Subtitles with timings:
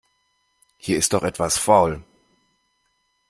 [0.77, 2.03] Hier ist doch etwas faul.